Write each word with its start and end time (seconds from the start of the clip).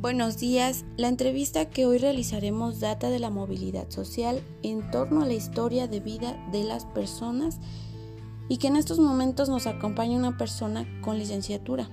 Buenos 0.00 0.38
días. 0.38 0.86
La 0.96 1.08
entrevista 1.08 1.68
que 1.68 1.84
hoy 1.84 1.98
realizaremos 1.98 2.80
data 2.80 3.10
de 3.10 3.18
la 3.18 3.28
movilidad 3.28 3.90
social 3.90 4.42
en 4.62 4.90
torno 4.90 5.20
a 5.20 5.26
la 5.26 5.34
historia 5.34 5.88
de 5.88 6.00
vida 6.00 6.42
de 6.50 6.64
las 6.64 6.86
personas 6.86 7.58
y 8.48 8.56
que 8.56 8.68
en 8.68 8.76
estos 8.76 8.98
momentos 8.98 9.50
nos 9.50 9.66
acompaña 9.66 10.16
una 10.16 10.38
persona 10.38 10.86
con 11.02 11.18
licenciatura, 11.18 11.90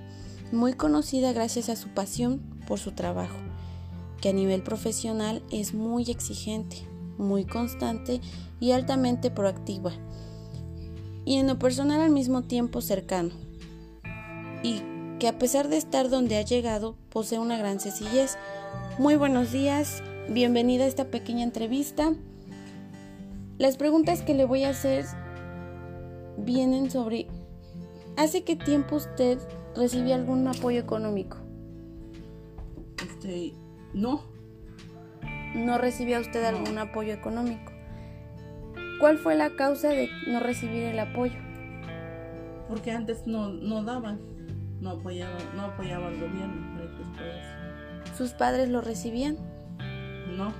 muy 0.53 0.71
conocida 0.71 1.33
gracias 1.33 1.67
a 1.67 1.75
su 1.75 1.89
pasión 1.89 2.39
por 2.65 2.79
su 2.79 2.93
trabajo, 2.93 3.35
que 4.21 4.29
a 4.29 4.33
nivel 4.33 4.63
profesional 4.63 5.43
es 5.51 5.73
muy 5.73 6.03
exigente, 6.03 6.77
muy 7.17 7.43
constante 7.43 8.21
y 8.61 8.71
altamente 8.71 9.31
proactiva, 9.31 9.91
y 11.25 11.39
en 11.39 11.47
lo 11.47 11.59
personal 11.59 11.99
al 11.99 12.11
mismo 12.11 12.43
tiempo 12.43 12.79
cercano. 12.79 13.31
Y 14.63 14.81
que 15.19 15.27
a 15.27 15.39
pesar 15.39 15.67
de 15.67 15.77
estar 15.77 16.09
donde 16.09 16.37
ha 16.37 16.43
llegado, 16.43 16.95
posee 17.09 17.39
una 17.39 17.57
gran 17.57 17.79
sencillez. 17.79 18.37
Muy 18.99 19.15
buenos 19.15 19.51
días, 19.51 20.03
bienvenida 20.29 20.83
a 20.83 20.87
esta 20.87 21.05
pequeña 21.05 21.43
entrevista. 21.43 22.13
Las 23.57 23.77
preguntas 23.77 24.21
que 24.21 24.35
le 24.35 24.45
voy 24.45 24.63
a 24.63 24.69
hacer 24.69 25.05
vienen 26.37 26.91
sobre, 26.91 27.27
¿hace 28.15 28.43
qué 28.43 28.55
tiempo 28.55 28.97
usted 28.97 29.39
recibió 29.75 30.13
algún 30.13 30.47
apoyo 30.47 30.79
económico? 30.79 31.37
Este, 33.03 33.53
no. 33.93 34.21
¿No 35.55 35.79
recibía 35.79 36.19
usted 36.19 36.43
algún 36.43 36.77
apoyo 36.77 37.13
económico? 37.13 37.71
¿Cuál 38.99 39.17
fue 39.17 39.35
la 39.35 39.55
causa 39.55 39.89
de 39.89 40.09
no 40.27 40.39
recibir 40.39 40.83
el 40.83 40.99
apoyo? 40.99 41.39
Porque 42.67 42.91
antes 42.91 43.25
no, 43.25 43.49
no 43.49 43.83
daban 43.83 44.37
no 44.81 44.91
apoyaba, 44.91 45.37
no 45.55 45.63
apoyaba 45.63 46.07
al 46.07 46.19
gobierno. 46.19 46.77
¿Sus 48.17 48.31
padres 48.31 48.69
lo 48.69 48.81
recibían? 48.81 49.37
No. 50.35 50.53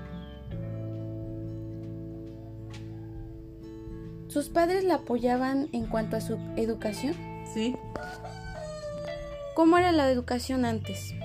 ¿Sus 4.27 4.49
padres 4.49 4.83
la 4.83 4.95
apoyaban 4.95 5.69
en 5.71 5.87
cuanto 5.87 6.17
a 6.17 6.21
su 6.21 6.37
educación? 6.55 7.15
Sí. 7.53 7.75
¿Cómo 9.55 9.77
era 9.77 9.91
la 9.91 10.11
educación 10.11 10.65
antes? 10.65 11.15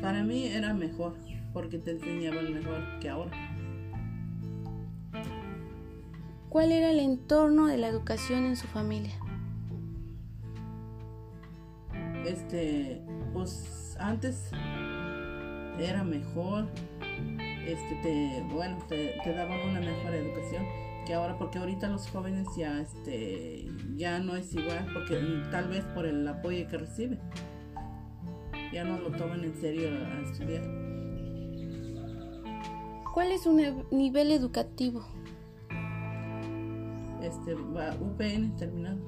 Para 0.00 0.22
mí 0.22 0.46
era 0.46 0.72
mejor, 0.72 1.14
porque 1.52 1.78
te 1.78 1.90
enseñaban 1.90 2.54
mejor 2.54 2.98
que 3.00 3.10
ahora. 3.10 3.32
¿Cuál 6.48 6.72
era 6.72 6.90
el 6.90 7.00
entorno 7.00 7.66
de 7.66 7.78
la 7.78 7.88
educación 7.88 8.44
en 8.44 8.56
su 8.56 8.66
familia? 8.66 9.12
Este, 12.26 13.02
pues 13.32 13.96
antes 13.98 14.50
era 15.78 16.04
mejor, 16.04 16.66
este, 17.66 17.94
te, 18.02 18.44
bueno, 18.52 18.78
te, 18.88 19.16
daban 19.32 19.68
una 19.68 19.80
mejor 19.80 20.14
educación 20.14 20.64
que 21.06 21.14
ahora, 21.14 21.36
porque 21.36 21.58
ahorita 21.58 21.88
los 21.88 22.08
jóvenes 22.08 22.46
ya, 22.56 22.80
este, 22.80 23.66
ya 23.96 24.20
no 24.20 24.36
es 24.36 24.54
igual, 24.54 24.86
porque 24.92 25.20
tal 25.50 25.68
vez 25.68 25.84
por 25.94 26.06
el 26.06 26.26
apoyo 26.28 26.68
que 26.68 26.78
reciben, 26.78 27.20
ya 28.72 28.84
no 28.84 28.98
lo 28.98 29.10
toman 29.10 29.44
en 29.44 29.54
serio 29.60 29.88
a, 29.88 30.20
estudiar. 30.20 30.62
¿Cuál 33.12 33.32
es 33.32 33.42
su 33.42 33.52
nivel 33.90 34.30
educativo? 34.30 35.04
Este, 37.20 37.54
va 37.54 37.94
UPN 38.00 38.56
terminado. 38.56 38.98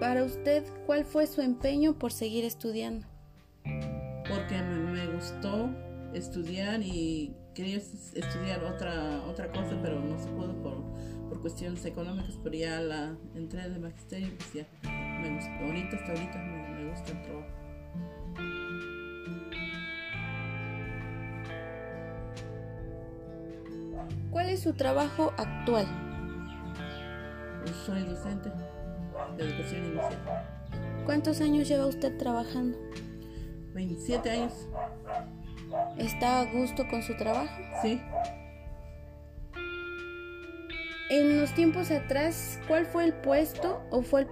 Para 0.00 0.22
usted, 0.22 0.62
¿cuál 0.86 1.04
fue 1.04 1.26
su 1.26 1.40
empeño 1.40 1.98
por 1.98 2.12
seguir 2.12 2.44
estudiando? 2.44 3.04
Porque 3.64 4.62
me, 4.62 5.06
gustó 5.08 5.70
estudiar 6.14 6.80
y 6.80 7.34
quería 7.52 7.78
estudiar 7.78 8.62
otra, 8.62 9.24
otra 9.26 9.50
cosa, 9.50 9.76
pero 9.82 9.98
no 9.98 10.16
se 10.16 10.28
pudo 10.28 10.54
por, 10.62 10.76
por 11.28 11.40
cuestiones 11.40 11.84
económicas, 11.84 12.38
pero 12.44 12.54
ya 12.54 12.80
la 12.80 13.16
entré 13.34 13.68
de 13.68 13.78
magisterio, 13.80 14.28
pues 14.36 14.52
ya 14.52 14.66
me 15.20 15.34
gustó. 15.34 15.50
Ahorita, 15.64 15.96
hasta 15.96 16.12
ahorita 16.12 16.38
me, 16.38 16.84
me 16.84 16.90
gusta 16.90 17.10
el 17.10 17.22
trabajo. 17.22 17.48
¿Cuál 24.30 24.50
es 24.50 24.60
su 24.60 24.72
trabajo 24.74 25.32
actual? 25.36 25.86
Pues 27.64 27.76
soy 27.84 28.04
docente 28.04 28.52
de 29.38 29.44
educación 29.44 29.84
inicial. 29.84 30.18
¿Cuántos 31.06 31.40
años 31.40 31.66
lleva 31.68 31.86
usted 31.86 32.18
trabajando? 32.18 32.76
27 33.72 34.30
años. 34.30 34.52
¿Está 35.96 36.40
a 36.40 36.44
gusto 36.52 36.86
con 36.88 37.02
su 37.02 37.16
trabajo? 37.16 37.54
Sí. 37.82 38.00
En 41.10 41.40
los 41.40 41.54
tiempos 41.54 41.90
atrás, 41.90 42.58
¿cuál 42.68 42.84
fue 42.84 43.04
el 43.04 43.14
puesto 43.14 43.80
o 43.90 44.02
fue 44.02 44.26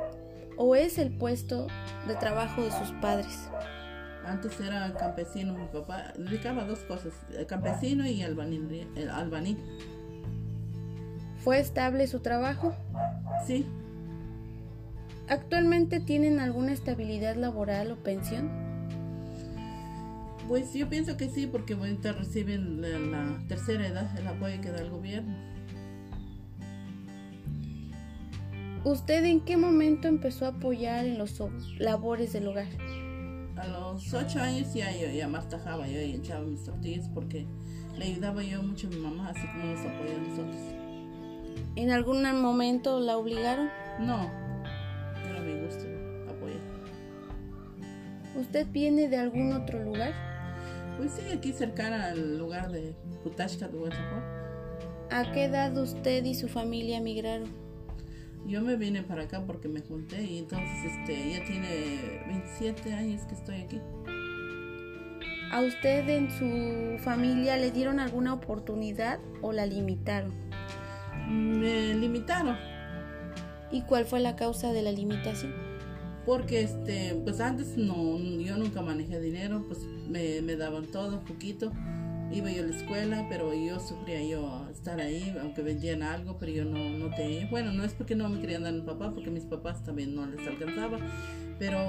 o 0.58 0.74
es 0.74 0.98
el 0.98 1.16
puesto 1.16 1.66
de 2.06 2.14
trabajo 2.16 2.62
de 2.62 2.70
sus 2.70 2.90
padres? 3.00 3.48
Antes 4.26 4.60
era 4.60 4.92
campesino, 4.94 5.54
mi 5.54 5.66
papá 5.68 6.12
dedicaba 6.18 6.64
dos 6.64 6.80
cosas, 6.80 7.14
campesino 7.46 8.06
y 8.06 8.22
albañil. 8.22 8.88
¿Fue 11.44 11.60
estable 11.60 12.06
su 12.08 12.20
trabajo? 12.20 12.74
Sí. 13.46 13.66
¿Actualmente 15.28 15.98
tienen 15.98 16.38
alguna 16.38 16.72
estabilidad 16.72 17.34
laboral 17.34 17.90
o 17.90 17.96
pensión? 17.96 18.48
Pues 20.46 20.72
yo 20.72 20.88
pienso 20.88 21.16
que 21.16 21.28
sí, 21.28 21.48
porque 21.48 21.74
ahorita 21.74 22.12
reciben 22.12 22.80
la, 22.80 23.42
tercera 23.48 23.88
edad, 23.88 24.16
el 24.16 24.28
apoyo 24.28 24.60
que 24.60 24.70
da 24.70 24.78
el 24.78 24.90
gobierno. 24.90 25.34
¿Usted 28.84 29.24
en 29.24 29.40
qué 29.40 29.56
momento 29.56 30.06
empezó 30.06 30.44
a 30.44 30.50
apoyar 30.50 31.04
en 31.04 31.18
los 31.18 31.42
labores 31.80 32.32
del 32.32 32.46
hogar? 32.46 32.68
A 33.56 33.66
los 33.66 34.14
ocho 34.14 34.38
años 34.40 34.72
ya 34.74 34.92
yo 34.92 35.08
ya 35.10 35.26
mastajaba, 35.26 35.88
yo 35.88 35.98
echaba 35.98 36.44
mis 36.44 36.62
tortillas 36.62 37.08
porque 37.12 37.46
le 37.98 38.04
ayudaba 38.04 38.44
yo 38.44 38.62
mucho 38.62 38.86
a 38.86 38.90
mi 38.90 38.98
mamá, 38.98 39.30
así 39.30 39.44
como 39.48 39.64
nos 39.64 39.80
apoya 39.80 40.14
a 40.14 40.18
nosotros. 40.18 40.60
¿En 41.74 41.90
algún 41.90 42.22
momento 42.40 43.00
la 43.00 43.16
obligaron? 43.16 43.68
No, 43.98 44.30
¿Usted 48.46 48.68
viene 48.70 49.08
de 49.08 49.16
algún 49.16 49.52
otro 49.52 49.82
lugar? 49.82 50.14
Pues 50.96 51.10
sí, 51.10 51.32
aquí 51.32 51.52
cercana 51.52 52.06
al 52.06 52.38
lugar 52.38 52.70
de 52.70 52.94
Putashka 53.24 53.66
de 53.66 53.90
¿A 55.10 55.32
qué 55.32 55.46
edad 55.46 55.76
usted 55.76 56.24
y 56.24 56.32
su 56.36 56.46
familia 56.46 57.00
migraron? 57.00 57.48
Yo 58.46 58.62
me 58.62 58.76
vine 58.76 59.02
para 59.02 59.24
acá 59.24 59.42
porque 59.44 59.66
me 59.66 59.80
junté 59.80 60.22
y 60.22 60.38
entonces 60.38 60.68
este 60.84 61.32
ya 61.32 61.44
tiene 61.44 62.22
27 62.28 62.94
años 62.94 63.22
que 63.22 63.34
estoy 63.34 63.62
aquí. 63.62 63.80
¿A 65.50 65.62
usted 65.62 66.08
en 66.08 66.30
su 66.30 67.02
familia 67.02 67.56
le 67.56 67.72
dieron 67.72 67.98
alguna 67.98 68.32
oportunidad 68.32 69.18
o 69.42 69.50
la 69.50 69.66
limitaron? 69.66 70.32
Me 71.28 71.94
limitaron 71.94 72.56
¿Y 73.72 73.82
cuál 73.82 74.04
fue 74.04 74.20
la 74.20 74.36
causa 74.36 74.72
de 74.72 74.82
la 74.82 74.92
limitación? 74.92 75.65
Porque 76.26 76.62
este, 76.62 77.14
pues 77.24 77.40
antes 77.40 77.76
no, 77.76 78.18
yo 78.18 78.58
nunca 78.58 78.82
manejé 78.82 79.20
dinero, 79.20 79.64
pues 79.68 79.86
me, 80.08 80.42
me 80.42 80.56
daban 80.56 80.86
todo, 80.86 81.24
poquito. 81.24 81.72
Iba 82.32 82.50
yo 82.50 82.64
a 82.64 82.66
la 82.66 82.76
escuela, 82.76 83.26
pero 83.30 83.54
yo 83.54 83.78
sufría 83.78 84.20
yo 84.24 84.68
estar 84.72 85.00
ahí, 85.00 85.32
aunque 85.40 85.62
vendían 85.62 86.02
algo, 86.02 86.36
pero 86.38 86.50
yo 86.50 86.64
no, 86.64 86.90
no 86.90 87.14
tenía. 87.14 87.48
Bueno, 87.48 87.72
no 87.72 87.84
es 87.84 87.94
porque 87.94 88.16
no 88.16 88.28
me 88.28 88.40
querían 88.40 88.64
dar 88.64 88.72
mi 88.72 88.80
papá, 88.80 89.12
porque 89.14 89.30
mis 89.30 89.44
papás 89.44 89.84
también 89.84 90.16
no 90.16 90.26
les 90.26 90.44
alcanzaba, 90.44 90.98
pero 91.60 91.80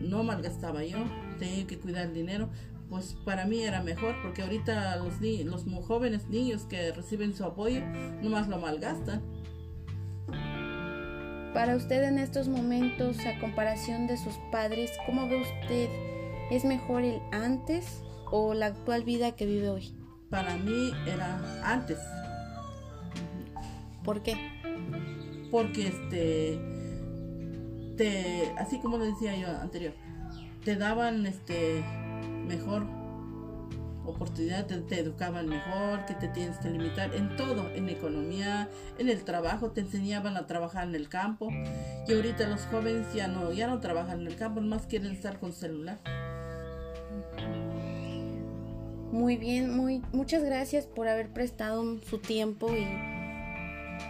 no 0.00 0.24
malgastaba 0.24 0.84
yo, 0.84 0.98
tenía 1.38 1.64
que 1.68 1.78
cuidar 1.78 2.08
el 2.08 2.14
dinero. 2.14 2.50
Pues 2.88 3.16
para 3.24 3.46
mí 3.46 3.62
era 3.62 3.80
mejor, 3.84 4.16
porque 4.20 4.42
ahorita 4.42 4.96
los, 4.96 5.20
los 5.44 5.64
jóvenes 5.84 6.28
niños 6.28 6.64
que 6.64 6.90
reciben 6.90 7.36
su 7.36 7.44
apoyo, 7.44 7.80
nomás 8.20 8.48
lo 8.48 8.58
malgastan. 8.58 9.22
Para 11.54 11.74
usted 11.74 12.04
en 12.04 12.18
estos 12.18 12.48
momentos, 12.48 13.18
a 13.26 13.38
comparación 13.40 14.06
de 14.06 14.16
sus 14.16 14.34
padres, 14.52 14.92
¿cómo 15.04 15.28
ve 15.28 15.40
usted? 15.40 15.88
¿Es 16.50 16.64
mejor 16.64 17.02
el 17.02 17.20
antes 17.32 18.02
o 18.30 18.54
la 18.54 18.66
actual 18.66 19.02
vida 19.02 19.32
que 19.32 19.46
vive 19.46 19.68
hoy? 19.68 19.92
Para 20.30 20.56
mí 20.56 20.92
era 21.06 21.40
antes. 21.64 21.98
¿Por 24.04 24.22
qué? 24.22 24.36
Porque 25.50 25.88
este 25.88 26.60
te 27.96 28.52
así 28.56 28.78
como 28.78 28.96
lo 28.96 29.04
decía 29.04 29.36
yo 29.36 29.48
anterior, 29.48 29.92
te 30.64 30.76
daban 30.76 31.26
este 31.26 31.82
mejor 32.46 32.86
oportunidad, 34.10 34.66
te, 34.66 34.98
educaban 34.98 35.48
mejor, 35.48 36.04
que 36.06 36.14
te 36.14 36.28
tienes 36.28 36.58
que 36.58 36.70
limitar 36.70 37.14
en 37.14 37.36
todo, 37.36 37.70
en 37.70 37.88
economía, 37.88 38.68
en 38.98 39.08
el 39.08 39.24
trabajo, 39.24 39.70
te 39.70 39.80
enseñaban 39.80 40.36
a 40.36 40.46
trabajar 40.46 40.86
en 40.86 40.94
el 40.94 41.08
campo. 41.08 41.48
Y 42.06 42.12
ahorita 42.12 42.48
los 42.48 42.62
jóvenes 42.66 43.12
ya 43.14 43.28
no, 43.28 43.52
ya 43.52 43.66
no 43.66 43.80
trabajan 43.80 44.20
en 44.20 44.26
el 44.26 44.36
campo, 44.36 44.60
más 44.60 44.86
quieren 44.86 45.12
estar 45.12 45.38
con 45.38 45.52
celular. 45.52 45.98
Muy 49.12 49.36
bien, 49.36 49.76
muy, 49.76 50.02
muchas 50.12 50.44
gracias 50.44 50.86
por 50.86 51.08
haber 51.08 51.32
prestado 51.32 51.98
su 52.02 52.18
tiempo 52.18 52.70
y, 52.76 52.86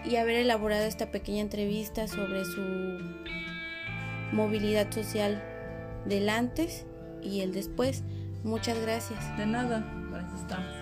y 0.08 0.17
haber 0.17 0.37
elaborado 0.37 0.85
esta 0.85 1.11
pequeña 1.11 1.41
entrevista 1.41 2.06
sobre 2.06 2.44
su 2.44 2.61
movilidad 4.32 4.93
social 4.93 5.43
del 6.06 6.29
antes 6.29 6.87
y 7.23 7.41
el 7.41 7.53
después. 7.53 8.03
Muchas 8.42 8.78
gracias. 8.81 9.37
De 9.37 9.46
nada, 9.46 9.84
para 10.10 10.26
eso 10.26 10.37
estamos. 10.37 10.75